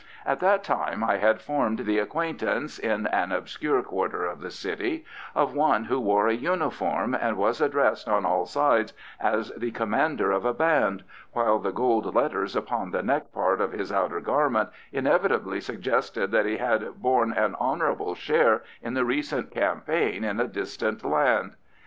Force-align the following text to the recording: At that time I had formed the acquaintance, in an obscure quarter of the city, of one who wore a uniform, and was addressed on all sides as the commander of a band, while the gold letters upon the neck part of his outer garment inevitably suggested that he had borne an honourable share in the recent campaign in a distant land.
At 0.25 0.39
that 0.39 0.63
time 0.63 1.03
I 1.03 1.17
had 1.17 1.41
formed 1.43 1.85
the 1.85 1.99
acquaintance, 1.99 2.79
in 2.79 3.05
an 3.05 3.31
obscure 3.31 3.83
quarter 3.83 4.25
of 4.25 4.41
the 4.41 4.49
city, 4.49 5.05
of 5.35 5.53
one 5.53 5.83
who 5.83 5.99
wore 5.99 6.27
a 6.27 6.33
uniform, 6.33 7.13
and 7.13 7.37
was 7.37 7.61
addressed 7.61 8.09
on 8.09 8.25
all 8.25 8.47
sides 8.47 8.93
as 9.19 9.51
the 9.55 9.69
commander 9.69 10.31
of 10.31 10.43
a 10.43 10.55
band, 10.55 11.03
while 11.33 11.59
the 11.59 11.69
gold 11.69 12.15
letters 12.15 12.55
upon 12.55 12.89
the 12.89 13.03
neck 13.03 13.31
part 13.31 13.61
of 13.61 13.73
his 13.73 13.91
outer 13.91 14.21
garment 14.21 14.69
inevitably 14.91 15.61
suggested 15.61 16.31
that 16.31 16.47
he 16.47 16.57
had 16.57 16.95
borne 16.99 17.31
an 17.33 17.53
honourable 17.59 18.15
share 18.15 18.63
in 18.81 18.95
the 18.95 19.05
recent 19.05 19.51
campaign 19.51 20.23
in 20.23 20.39
a 20.39 20.47
distant 20.47 21.05
land. 21.05 21.53